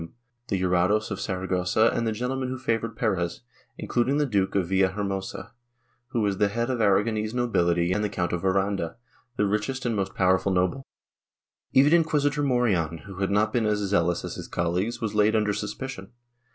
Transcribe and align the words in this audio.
X] 0.01 0.07
ANTONIO 0.07 0.17
PEREZ 0.17 0.87
261 0.87 0.87
dom, 0.87 0.97
the 0.97 0.97
jurados 0.97 1.11
of 1.11 1.19
Saragossa 1.19 1.91
and 1.95 2.07
the 2.07 2.11
gentlemen 2.11 2.49
who 2.49 2.57
favored 2.57 2.95
Perez, 2.95 3.41
including 3.77 4.17
the 4.17 4.25
Duke 4.25 4.55
of 4.55 4.65
Villahermosa, 4.67 5.51
who 6.07 6.21
was 6.21 6.39
the 6.39 6.47
head 6.47 6.71
of 6.71 6.79
Aragonese 6.79 7.35
nobility 7.35 7.91
and 7.91 8.03
the 8.03 8.09
Count 8.09 8.33
of 8.33 8.43
Aranda, 8.43 8.95
the 9.37 9.45
richest 9.45 9.85
and 9.85 9.95
most 9.95 10.15
powerful 10.15 10.51
noble. 10.51 10.83
Even 11.73 11.93
Inquisitor 11.93 12.41
Morejon, 12.41 13.01
who 13.03 13.17
had 13.17 13.29
not 13.29 13.53
been 13.53 13.67
as 13.67 13.77
zealous 13.77 14.25
as 14.25 14.37
his 14.37 14.47
colleagues, 14.47 15.01
was 15.01 15.13
laid 15.13 15.35
under 15.35 15.53
suspicion. 15.53 16.11